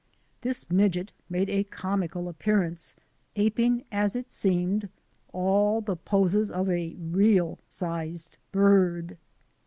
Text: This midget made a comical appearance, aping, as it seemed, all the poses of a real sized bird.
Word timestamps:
This 0.41 0.67
midget 0.71 1.13
made 1.29 1.47
a 1.51 1.63
comical 1.63 2.27
appearance, 2.27 2.95
aping, 3.35 3.83
as 3.91 4.15
it 4.15 4.31
seemed, 4.31 4.89
all 5.31 5.79
the 5.79 5.95
poses 5.95 6.49
of 6.49 6.71
a 6.71 6.95
real 6.97 7.59
sized 7.69 8.35
bird. 8.51 9.19